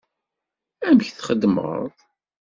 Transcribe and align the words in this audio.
Amek 0.87 1.09
txedmeḍ? 1.11 1.85